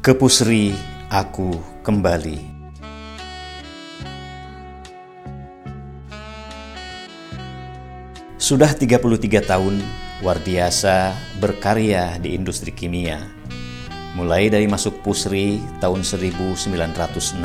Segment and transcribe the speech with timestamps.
[0.00, 0.72] Ke Pusri
[1.12, 2.40] aku kembali.
[8.40, 8.96] Sudah 33
[9.44, 9.76] tahun
[10.24, 13.28] Wardiasa berkarya di industri kimia.
[14.16, 17.36] Mulai dari masuk Pusri tahun 1966,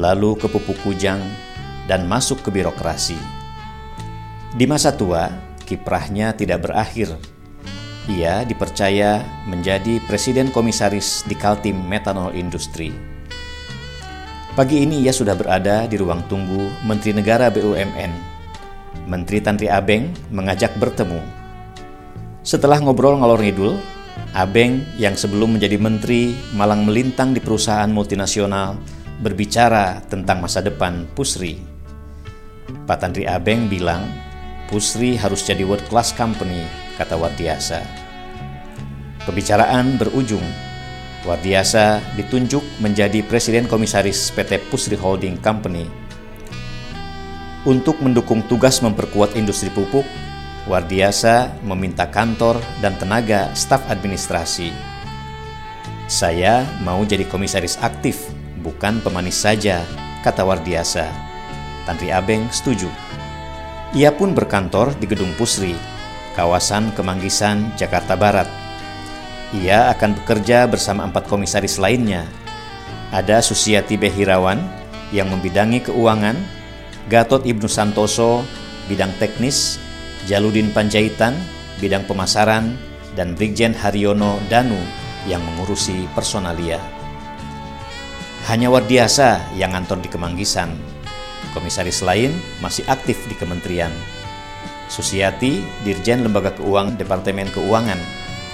[0.00, 1.20] lalu ke Pupuk Kujang,
[1.84, 3.20] dan masuk ke birokrasi.
[4.56, 5.28] Di masa tua,
[5.68, 7.12] kiprahnya tidak berakhir
[8.08, 12.94] ia dipercaya menjadi presiden komisaris di Kaltim Metanol Industri.
[14.56, 18.12] Pagi ini ia sudah berada di ruang tunggu Menteri Negara BUMN.
[19.04, 21.20] Menteri Tantri Abeng mengajak bertemu.
[22.40, 23.74] Setelah ngobrol ngalor ngidul,
[24.30, 28.78] Abeng yang sebelum menjadi menteri malang melintang di perusahaan multinasional
[29.20, 31.58] berbicara tentang masa depan Pusri.
[32.86, 34.06] Pak Tantri Abeng bilang,
[34.70, 36.62] Pusri harus jadi world class company,
[36.94, 37.82] kata Wardiasa.
[39.26, 40.46] Pembicaraan berujung.
[41.26, 45.90] Wardiasa ditunjuk menjadi Presiden Komisaris PT Pusri Holding Company.
[47.66, 50.06] Untuk mendukung tugas memperkuat industri pupuk,
[50.70, 54.70] Wardiasa meminta kantor dan tenaga staf administrasi.
[56.06, 58.30] Saya mau jadi komisaris aktif,
[58.62, 59.82] bukan pemanis saja,
[60.22, 61.10] kata Wardiasa.
[61.90, 63.09] Tantri Abeng setuju.
[63.90, 65.74] Ia pun berkantor di Gedung Pusri,
[66.38, 68.46] kawasan Kemanggisan, Jakarta Barat.
[69.50, 72.22] Ia akan bekerja bersama empat komisaris lainnya.
[73.10, 74.62] Ada Susiati Behirawan
[75.10, 76.38] yang membidangi keuangan,
[77.10, 78.46] Gatot Ibnu Santoso
[78.86, 79.82] bidang teknis,
[80.30, 81.34] Jaludin Panjaitan
[81.82, 82.78] bidang pemasaran,
[83.18, 84.78] dan Brigjen Haryono Danu
[85.26, 86.78] yang mengurusi personalia.
[88.46, 90.99] Hanya Wardiasa yang ngantor di Kemanggisan.
[91.50, 92.30] Komisaris lain
[92.62, 93.90] masih aktif di kementerian.
[94.90, 97.98] Susiati, Dirjen Lembaga Keuangan Departemen Keuangan,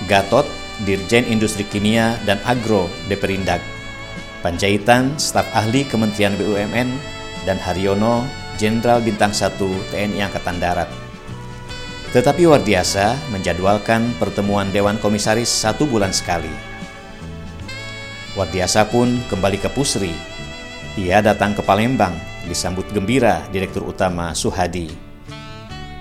[0.05, 0.45] Gatot,
[0.85, 3.65] Dirjen Industri Kimia dan Agro Deperindag,
[4.45, 6.93] Panjaitan, staf ahli Kementerian BUMN,
[7.49, 8.29] dan Haryono,
[8.61, 9.57] Jenderal Bintang 1
[9.93, 10.91] TNI Angkatan Darat.
[12.13, 16.53] Tetapi Wardiasa menjadwalkan pertemuan Dewan Komisaris satu bulan sekali.
[18.37, 20.13] Wardiasa pun kembali ke Pusri.
[20.97, 24.89] Ia datang ke Palembang, disambut gembira Direktur Utama Suhadi.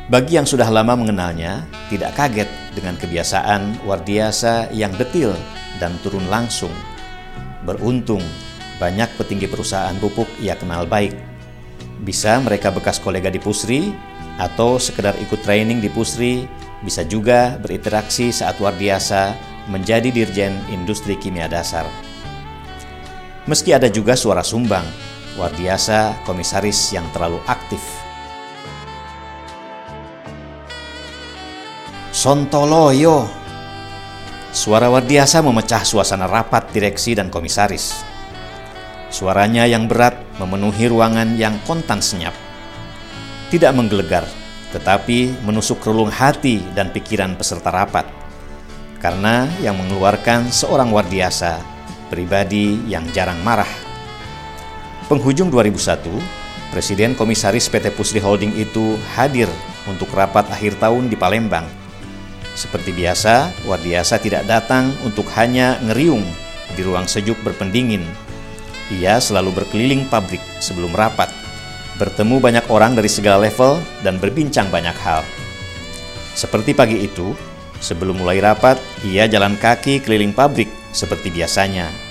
[0.05, 5.33] Bagi yang sudah lama mengenalnya, tidak kaget dengan kebiasaan Wardiasa yang detil
[5.81, 6.71] dan turun langsung.
[7.65, 8.21] Beruntung,
[8.77, 11.17] banyak petinggi perusahaan pupuk ia kenal baik.
[12.05, 13.89] Bisa mereka bekas kolega di Pusri,
[14.37, 16.45] atau sekedar ikut training di Pusri,
[16.85, 19.33] bisa juga berinteraksi saat Wardiasa
[19.73, 21.89] menjadi Dirjen Industri Kimia Dasar.
[23.49, 24.85] Meski ada juga suara sumbang,
[25.35, 27.83] Wardiasa komisaris yang terlalu aktif
[32.15, 33.27] Sontoloyo.
[34.55, 38.07] Suara Wardiasa memecah suasana rapat direksi dan komisaris.
[39.11, 42.31] Suaranya yang berat memenuhi ruangan yang kontan senyap.
[43.51, 44.23] Tidak menggelegar,
[44.71, 48.07] tetapi menusuk relung hati dan pikiran peserta rapat.
[49.03, 51.59] Karena yang mengeluarkan seorang Wardiasa,
[52.07, 53.84] pribadi yang jarang marah.
[55.05, 56.01] Penghujung 2001,
[56.73, 59.49] Presiden Komisaris PT Pusri Holding itu hadir
[59.85, 61.85] untuk rapat akhir tahun di Palembang
[62.55, 66.23] seperti biasa, Wardiasa tidak datang untuk hanya ngeriung
[66.73, 68.01] di ruang sejuk berpendingin.
[68.95, 71.27] Ia selalu berkeliling pabrik sebelum rapat,
[71.99, 75.27] bertemu banyak orang dari segala level dan berbincang banyak hal.
[76.31, 77.35] Seperti pagi itu,
[77.83, 82.04] sebelum mulai rapat, ia jalan kaki keliling pabrik seperti biasanya.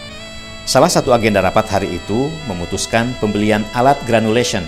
[0.64, 4.64] Salah satu agenda rapat hari itu memutuskan pembelian alat granulation.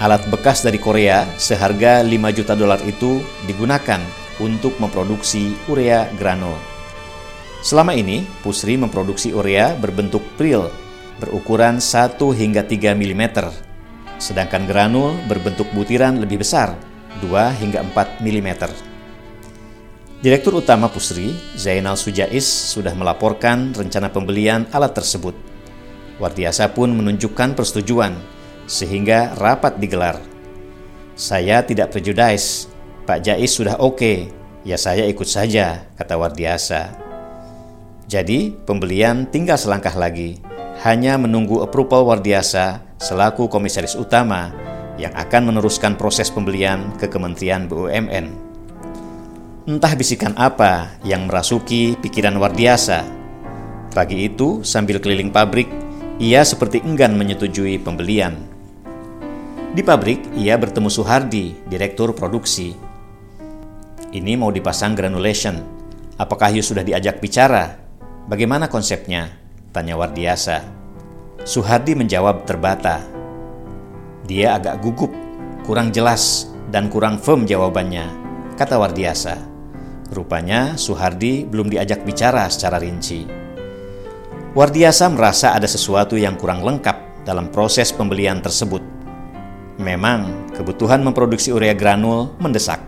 [0.00, 4.00] Alat bekas dari Korea seharga 5 juta dolar itu digunakan
[4.40, 6.56] untuk memproduksi urea granul.
[7.60, 10.72] Selama ini, Pusri memproduksi urea berbentuk pril
[11.20, 13.24] berukuran 1 hingga 3 mm,
[14.16, 16.72] sedangkan granul berbentuk butiran lebih besar
[17.20, 18.48] 2 hingga 4 mm.
[20.26, 25.38] Direktur Utama Pusri, Zainal Sujais, sudah melaporkan rencana pembelian alat tersebut.
[26.18, 28.10] Wardiasa pun menunjukkan persetujuan,
[28.66, 30.18] sehingga rapat digelar.
[31.14, 32.66] Saya tidak prejudice
[33.06, 34.18] Pak Jais sudah oke, okay.
[34.66, 36.90] ya saya ikut saja, kata Wardiasa.
[38.10, 40.42] Jadi, pembelian tinggal selangkah lagi,
[40.82, 44.50] hanya menunggu approval Wardiasa selaku komisaris utama
[44.98, 48.45] yang akan meneruskan proses pembelian ke Kementerian BUMN.
[49.66, 53.02] Entah bisikan apa yang merasuki pikiran Wardiasa.
[53.90, 55.66] Pagi itu, sambil keliling pabrik,
[56.22, 58.46] ia seperti enggan menyetujui pembelian.
[59.74, 62.78] Di pabrik, ia bertemu Suhardi, direktur produksi.
[64.14, 65.58] Ini mau dipasang granulation.
[66.14, 67.74] Apakah you sudah diajak bicara?
[68.30, 69.34] Bagaimana konsepnya?
[69.74, 70.62] Tanya Wardiasa.
[71.42, 73.02] Suhardi menjawab terbata.
[74.30, 75.10] Dia agak gugup,
[75.66, 78.06] kurang jelas, dan kurang firm jawabannya,
[78.54, 79.55] kata Wardiasa.
[80.10, 83.26] Rupanya Suhardi belum diajak bicara secara rinci.
[84.56, 88.80] Wardiasa merasa ada sesuatu yang kurang lengkap dalam proses pembelian tersebut.
[89.76, 92.80] Memang kebutuhan memproduksi urea granul mendesak,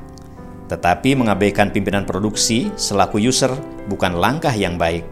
[0.72, 3.52] tetapi mengabaikan pimpinan produksi selaku user
[3.92, 5.04] bukan langkah yang baik.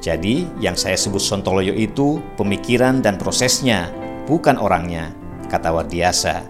[0.00, 3.92] Jadi, yang saya sebut sontoloyo itu pemikiran dan prosesnya,
[4.24, 5.12] bukan orangnya,
[5.48, 6.44] kata Wardiasa.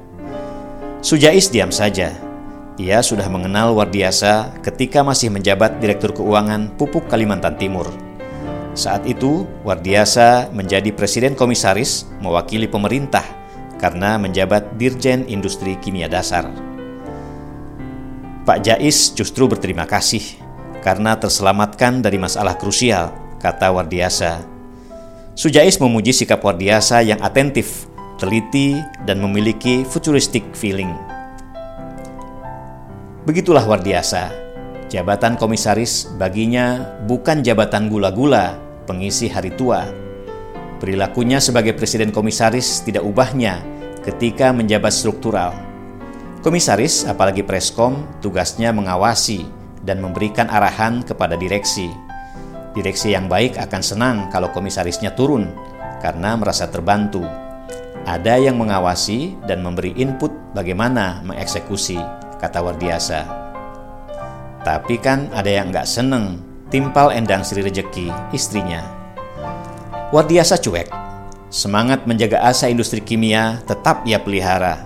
[1.02, 2.14] Sujais diam saja.
[2.74, 7.86] Ia sudah mengenal Wardiasa ketika masih menjabat Direktur Keuangan Pupuk Kalimantan Timur.
[8.74, 13.22] Saat itu, Wardiasa menjadi Presiden Komisaris mewakili pemerintah
[13.78, 16.50] karena menjabat Dirjen Industri Kimia Dasar.
[18.42, 20.42] Pak Jais justru berterima kasih
[20.82, 24.42] karena terselamatkan dari masalah krusial, kata Wardiasa.
[25.38, 27.86] Sujais memuji sikap Wardiasa yang atentif,
[28.18, 31.13] teliti, dan memiliki futuristic feeling.
[33.24, 34.28] Begitulah Wardiasa.
[34.92, 39.88] Jabatan komisaris baginya bukan jabatan gula-gula, pengisi hari tua.
[40.76, 43.64] Perilakunya sebagai presiden komisaris tidak ubahnya
[44.04, 45.56] ketika menjabat struktural.
[46.44, 49.48] Komisaris, apalagi preskom, tugasnya mengawasi
[49.88, 51.88] dan memberikan arahan kepada direksi.
[52.76, 55.48] Direksi yang baik akan senang kalau komisarisnya turun
[56.04, 57.24] karena merasa terbantu.
[58.04, 61.96] Ada yang mengawasi dan memberi input bagaimana mengeksekusi,
[62.44, 63.20] kata Wardiasa.
[64.60, 66.36] Tapi kan ada yang nggak seneng
[66.68, 68.84] timpal Endang Sri Rejeki, istrinya.
[70.12, 70.92] Wardiasa cuek.
[71.48, 74.76] Semangat menjaga asa industri kimia tetap ia pelihara.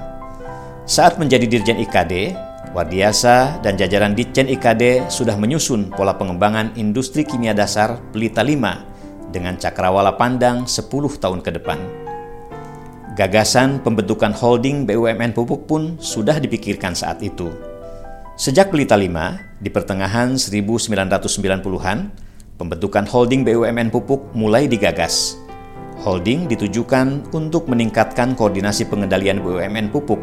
[0.87, 2.37] Saat menjadi Dirjen IKD,
[2.77, 9.57] Wardiasa dan jajaran Ditjen IKD sudah menyusun pola pengembangan industri kimia dasar Pelita 5 dengan
[9.57, 10.87] cakrawala pandang 10
[11.19, 12.08] tahun ke depan.
[13.19, 17.51] Gagasan pembentukan holding BUMN pupuk pun sudah dipikirkan saat itu.
[18.39, 21.99] Sejak Pelita 5, di pertengahan 1990-an,
[22.55, 25.35] pembentukan holding BUMN pupuk mulai digagas.
[26.07, 30.23] Holding ditujukan untuk meningkatkan koordinasi pengendalian BUMN pupuk,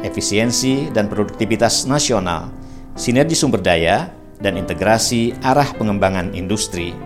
[0.00, 2.48] efisiensi dan produktivitas nasional,
[2.96, 4.08] sinergi sumber daya,
[4.40, 6.96] dan integrasi arah pengembangan industri.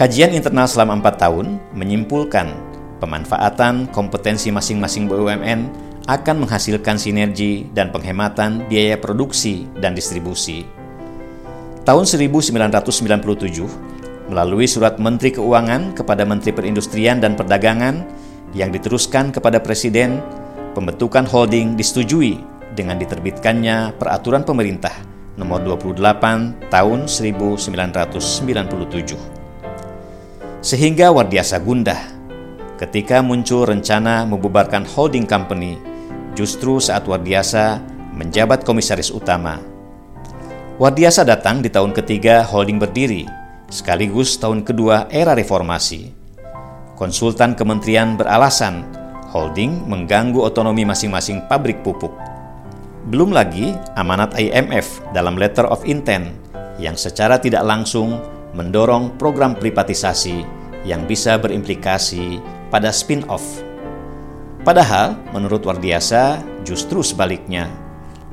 [0.00, 2.69] Kajian internal selama empat tahun menyimpulkan
[3.00, 5.60] pemanfaatan kompetensi masing-masing BUMN
[6.06, 10.68] akan menghasilkan sinergi dan penghematan biaya produksi dan distribusi.
[11.82, 18.06] Tahun 1997, melalui surat Menteri Keuangan kepada Menteri Perindustrian dan Perdagangan
[18.54, 20.22] yang diteruskan kepada Presiden,
[20.76, 22.38] pembentukan holding disetujui
[22.78, 24.94] dengan diterbitkannya Peraturan Pemerintah
[25.40, 29.16] Nomor 28 Tahun 1997.
[30.60, 32.19] Sehingga Wardiasa gundah
[32.80, 35.76] ketika muncul rencana membubarkan holding company
[36.32, 37.76] justru saat Wardiasa
[38.16, 39.60] menjabat komisaris utama.
[40.80, 43.28] Wardiasa datang di tahun ketiga holding berdiri,
[43.68, 46.16] sekaligus tahun kedua era reformasi.
[46.96, 48.88] Konsultan kementerian beralasan
[49.28, 52.16] holding mengganggu otonomi masing-masing pabrik pupuk.
[53.12, 56.32] Belum lagi amanat IMF dalam letter of intent
[56.80, 58.16] yang secara tidak langsung
[58.56, 60.44] mendorong program privatisasi
[60.88, 62.40] yang bisa berimplikasi
[62.70, 63.70] pada spin-off
[64.60, 67.72] Padahal, menurut Wardiasa, justru sebaliknya.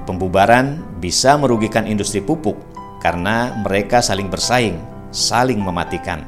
[0.04, 2.60] Pembubaran bisa merugikan industri pupuk
[3.00, 4.76] karena mereka saling bersaing,
[5.08, 6.28] saling mematikan.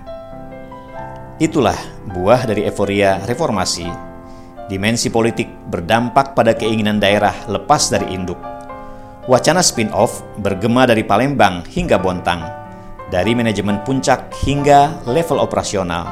[1.35, 1.75] Itulah
[2.15, 3.87] buah dari euforia reformasi.
[4.71, 8.39] Dimensi politik berdampak pada keinginan daerah lepas dari induk.
[9.27, 12.47] Wacana spin-off bergema dari Palembang hingga Bontang,
[13.11, 16.07] dari manajemen puncak hingga level operasional.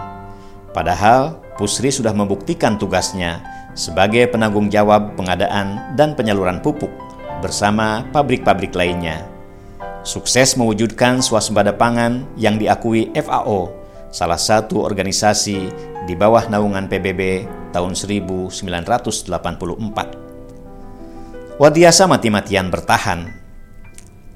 [0.75, 3.41] Padahal Pusri sudah membuktikan tugasnya
[3.73, 6.93] sebagai penanggung jawab pengadaan dan penyaluran pupuk
[7.41, 9.25] bersama pabrik-pabrik lainnya.
[10.05, 13.73] Sukses mewujudkan swasembada pangan yang diakui FAO,
[14.13, 15.57] salah satu organisasi
[16.05, 18.53] di bawah naungan PBB tahun 1984.
[21.57, 23.33] Wardiasa mati-matian bertahan.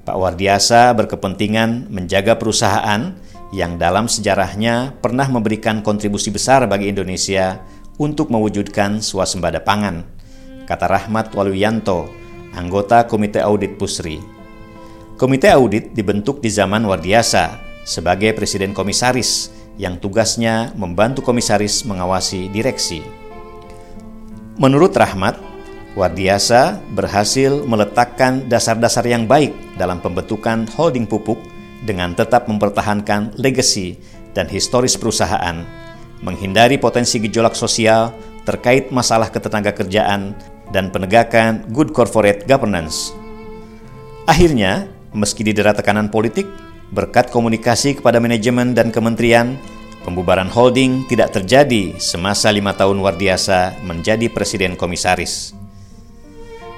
[0.02, 3.14] Pak Wardiasa berkepentingan menjaga perusahaan
[3.52, 7.60] yang dalam sejarahnya pernah memberikan kontribusi besar bagi Indonesia
[8.00, 10.08] untuk mewujudkan swasembada pangan,
[10.64, 12.08] kata Rahmat Waluyanto,
[12.56, 14.24] anggota Komite Audit Pusri.
[15.20, 23.04] Komite Audit dibentuk di zaman Wardiasa sebagai presiden komisaris yang tugasnya membantu komisaris mengawasi direksi.
[24.58, 25.38] Menurut Rahmat,
[25.92, 31.51] Wardiasa berhasil meletakkan dasar-dasar yang baik dalam pembentukan holding pupuk
[31.82, 33.98] dengan tetap mempertahankan legasi
[34.38, 35.66] dan historis perusahaan,
[36.22, 38.14] menghindari potensi gejolak sosial
[38.46, 40.34] terkait masalah ketenaga kerjaan
[40.72, 43.14] dan penegakan good corporate governance.
[44.26, 46.48] Akhirnya, meski didera tekanan politik,
[46.94, 49.60] berkat komunikasi kepada manajemen dan kementerian,
[50.08, 55.54] pembubaran holding tidak terjadi semasa lima tahun Wardiasa menjadi presiden komisaris.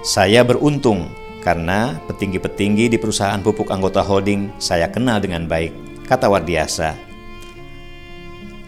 [0.04, 1.08] Saya beruntung
[1.44, 5.76] karena petinggi-petinggi di perusahaan pupuk anggota holding saya kenal dengan baik,
[6.08, 6.96] kata Wardiasa.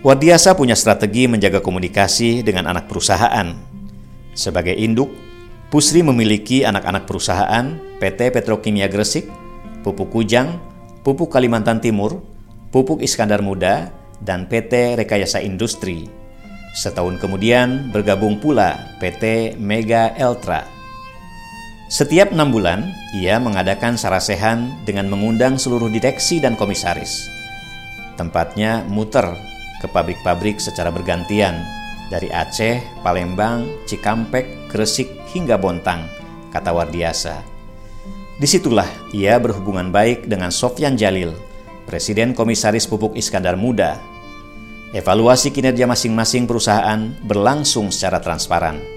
[0.04, 3.56] Wardiasa punya strategi menjaga komunikasi dengan anak perusahaan.
[4.36, 5.10] Sebagai induk,
[5.72, 9.26] Pusri memiliki anak-anak perusahaan PT Petrokimia Gresik,
[9.82, 10.62] Pupuk Kujang,
[11.02, 12.22] Pupuk Kalimantan Timur,
[12.70, 13.90] Pupuk Iskandar Muda,
[14.22, 16.06] dan PT Rekayasa Industri.
[16.76, 20.75] Setahun kemudian bergabung pula PT Mega Eltra.
[21.96, 27.32] Setiap enam bulan, ia mengadakan sarasehan dengan mengundang seluruh direksi dan komisaris.
[28.20, 29.24] Tempatnya muter
[29.80, 31.56] ke pabrik-pabrik secara bergantian,
[32.12, 36.04] dari Aceh, Palembang, Cikampek, Gresik, hingga Bontang,
[36.52, 37.40] kata Wardiasa.
[38.44, 41.32] Di situlah ia berhubungan baik dengan Sofyan Jalil,
[41.88, 43.96] Presiden Komisaris Pupuk Iskandar Muda.
[44.92, 48.95] Evaluasi kinerja masing-masing perusahaan berlangsung secara transparan.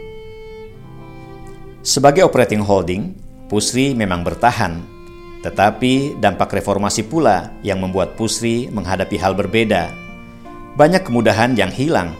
[1.82, 3.14] Sebagai operating holding,
[3.46, 4.82] Pusri memang bertahan,
[5.40, 9.88] tetapi dampak reformasi pula yang membuat Pusri menghadapi hal berbeda.
[10.74, 12.12] Banyak kemudahan yang hilang.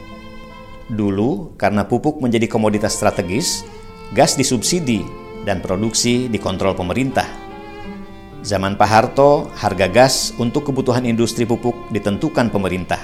[0.88, 3.66] Dulu, karena pupuk menjadi komoditas strategis,
[4.16, 5.04] gas disubsidi
[5.44, 7.28] dan produksi dikontrol pemerintah.
[8.40, 13.02] Zaman Pak Harto, harga gas untuk kebutuhan industri pupuk ditentukan pemerintah.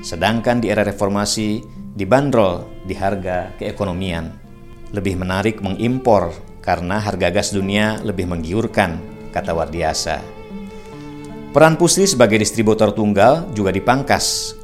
[0.00, 1.60] Sedangkan di era reformasi
[1.92, 4.49] dibanderol di harga keekonomian.
[4.90, 8.98] Lebih menarik mengimpor karena harga gas dunia lebih menggiurkan,
[9.30, 10.18] kata Wardiasa.
[11.50, 14.54] Peran Pusri sebagai distributor tunggal juga dipangkas.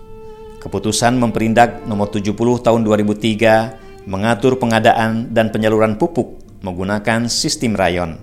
[0.63, 8.19] Keputusan memperindak nomor 70 tahun 2003 mengatur pengadaan dan penyaluran pupuk menggunakan sistem rayon.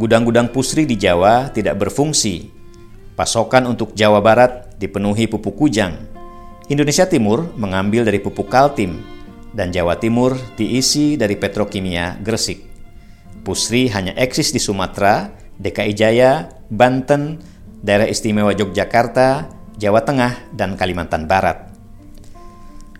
[0.00, 2.48] Gudang-gudang Pusri di Jawa tidak berfungsi.
[3.12, 5.92] Pasokan untuk Jawa Barat dipenuhi pupuk kujang.
[6.72, 9.11] Indonesia Timur mengambil dari pupuk Kaltim
[9.52, 12.72] dan Jawa Timur diisi dari petrokimia Gresik.
[13.44, 15.28] Pusri hanya eksis di Sumatera,
[15.60, 17.38] DKI Jaya, Banten,
[17.82, 21.74] Daerah Istimewa Yogyakarta, Jawa Tengah, dan Kalimantan Barat.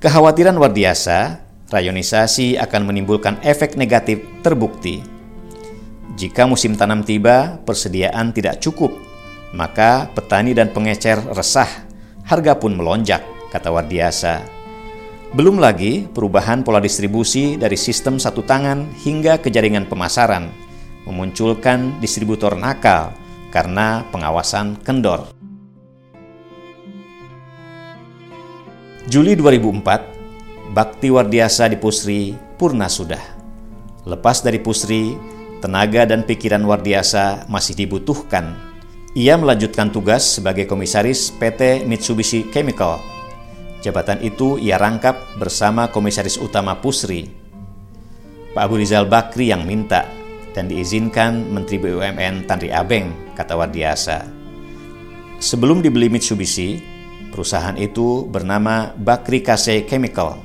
[0.02, 4.99] Kekhawatiran Wardiasa, rayonisasi akan menimbulkan efek negatif terbukti.
[6.18, 8.92] Jika musim tanam tiba, persediaan tidak cukup,
[9.54, 11.71] maka petani dan pengecer resah,
[12.26, 13.23] harga pun melonjak,
[13.54, 14.51] kata Wardiasa.
[15.32, 20.52] Belum lagi perubahan pola distribusi dari sistem satu tangan hingga ke jaringan pemasaran,
[21.08, 23.16] memunculkan distributor nakal
[23.48, 25.32] karena pengawasan kendor.
[29.08, 33.24] Juli 2004, Bakti Wardiasa di Pusri purna sudah.
[34.04, 35.16] Lepas dari Pusri,
[35.64, 38.52] tenaga dan pikiran Wardiasa masih dibutuhkan.
[39.16, 43.12] Ia melanjutkan tugas sebagai komisaris PT Mitsubishi Chemical
[43.82, 47.42] Jabatan itu ia rangkap bersama Komisaris Utama Pusri,
[48.52, 50.04] Pak Abu Rizal Bakri yang minta
[50.52, 54.28] dan diizinkan Menteri BUMN Tanri Abeng, kata Wardiasa.
[55.40, 56.78] Sebelum dibeli Mitsubishi,
[57.32, 60.36] perusahaan itu bernama Bakri Kase Chemical.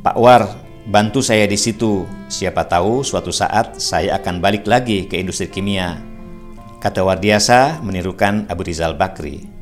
[0.00, 0.48] Pak War,
[0.88, 2.08] bantu saya di situ.
[2.32, 6.00] Siapa tahu suatu saat saya akan balik lagi ke industri kimia.
[6.80, 9.57] Kata Wardiasa menirukan Abu Rizal Bakri.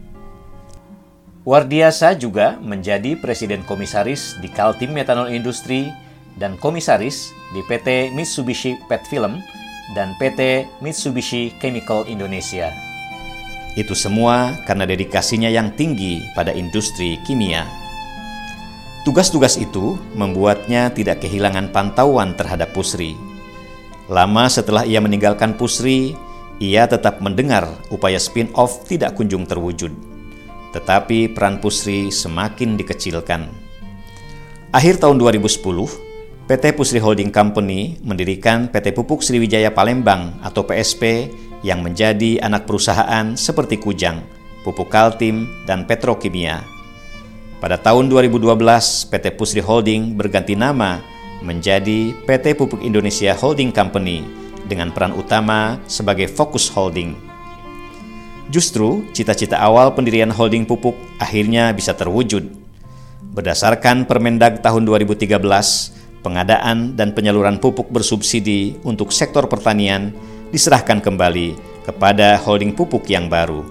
[1.47, 5.87] Wardiasa juga menjadi Presiden Komisaris di Kaltim Metanol Industri
[6.35, 9.39] dan Komisaris di PT Mitsubishi Pet Film
[9.95, 12.75] dan PT Mitsubishi Chemical Indonesia.
[13.79, 17.63] Itu semua karena dedikasinya yang tinggi pada industri kimia.
[19.07, 23.15] Tugas-tugas itu membuatnya tidak kehilangan pantauan terhadap Pusri.
[24.11, 26.19] Lama setelah ia meninggalkan Pusri,
[26.59, 30.16] ia tetap mendengar upaya spin-off tidak kunjung terwujud
[30.77, 33.49] tetapi peran Pusri semakin dikecilkan.
[34.77, 35.57] Akhir tahun 2010,
[36.45, 41.33] PT Pusri Holding Company mendirikan PT Pupuk Sriwijaya Palembang atau PSP
[41.65, 44.21] yang menjadi anak perusahaan seperti Kujang,
[44.61, 46.61] Pupuk Kaltim, dan Petrokimia.
[47.57, 48.53] Pada tahun 2012,
[49.09, 51.01] PT Pusri Holding berganti nama
[51.41, 54.21] menjadi PT Pupuk Indonesia Holding Company
[54.69, 57.36] dengan peran utama sebagai Fokus Holding.
[58.47, 62.47] Justru, cita-cita awal pendirian holding pupuk akhirnya bisa terwujud.
[63.35, 65.35] Berdasarkan Permendag tahun 2013,
[66.23, 70.15] pengadaan dan penyaluran pupuk bersubsidi untuk sektor pertanian
[70.55, 73.67] diserahkan kembali kepada holding pupuk yang baru.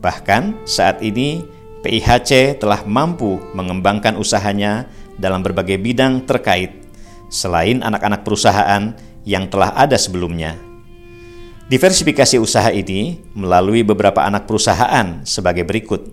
[0.00, 1.44] Bahkan saat ini
[1.84, 4.88] PIHC telah mampu mengembangkan usahanya
[5.20, 6.88] dalam berbagai bidang terkait,
[7.28, 8.96] selain anak-anak perusahaan
[9.28, 10.71] yang telah ada sebelumnya.
[11.70, 16.10] Diversifikasi usaha ini melalui beberapa anak perusahaan sebagai berikut: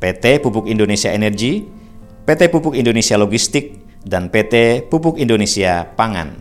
[0.00, 1.68] PT Pupuk Indonesia Energi,
[2.24, 6.40] PT Pupuk Indonesia Logistik, dan PT Pupuk Indonesia Pangan.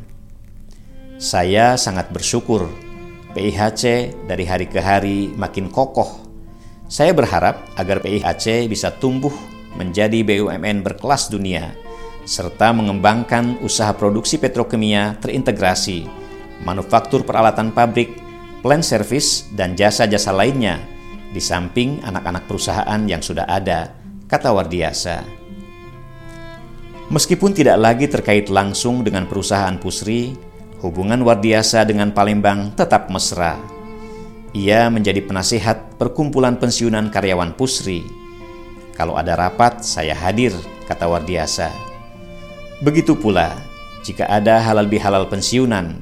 [1.20, 2.72] Saya sangat bersyukur
[3.36, 6.24] PIHC dari hari ke hari makin kokoh.
[6.88, 9.36] Saya berharap agar PIHC bisa tumbuh
[9.76, 11.76] menjadi BUMN berkelas dunia
[12.30, 16.06] serta mengembangkan usaha produksi petrokimia terintegrasi,
[16.62, 18.14] manufaktur peralatan pabrik,
[18.60, 20.80] plant service, dan jasa-jasa lainnya,
[21.30, 23.94] di samping anak-anak perusahaan yang sudah ada,
[24.26, 25.24] kata Wardiasa.
[27.10, 30.38] Meskipun tidak lagi terkait langsung dengan perusahaan Pusri,
[30.86, 33.58] hubungan Wardiasa dengan Palembang tetap mesra.
[34.54, 38.06] Ia menjadi penasihat perkumpulan pensiunan karyawan Pusri.
[38.94, 40.54] Kalau ada rapat, saya hadir,
[40.86, 41.70] kata Wardiasa.
[42.82, 43.58] Begitu pula
[44.06, 46.00] jika ada halal bihalal pensiunan,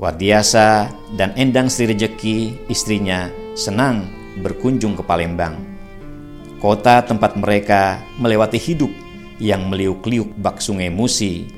[0.00, 4.08] Wardiasa dan Endang Sri Rejeki istrinya senang
[4.40, 5.60] berkunjung ke Palembang.
[6.56, 8.88] Kota tempat mereka melewati hidup
[9.36, 11.52] yang meliuk-liuk bak sungai Musi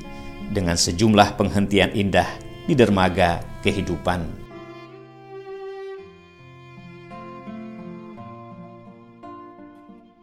[0.51, 2.27] dengan sejumlah penghentian indah
[2.67, 4.42] di dermaga kehidupan.